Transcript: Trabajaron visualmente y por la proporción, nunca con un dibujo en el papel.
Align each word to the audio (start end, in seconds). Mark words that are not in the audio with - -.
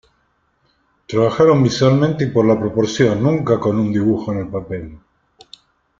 Trabajaron 1.05 1.61
visualmente 1.61 2.23
y 2.23 2.31
por 2.31 2.43
la 2.47 2.59
proporción, 2.59 3.21
nunca 3.21 3.59
con 3.59 3.79
un 3.79 3.93
dibujo 3.93 4.31
en 4.33 4.39
el 4.39 4.47
papel. 4.47 4.97